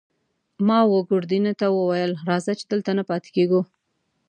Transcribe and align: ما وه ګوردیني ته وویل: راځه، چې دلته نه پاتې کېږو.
ما 0.67 0.79
وه 0.89 0.99
ګوردیني 1.09 1.53
ته 1.59 1.67
وویل: 1.71 2.11
راځه، 2.29 2.51
چې 2.59 2.65
دلته 2.71 2.91
نه 2.97 3.03
پاتې 3.09 3.29
کېږو. 3.35 3.61